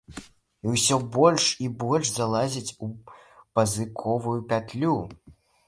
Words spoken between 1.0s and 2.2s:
больш і больш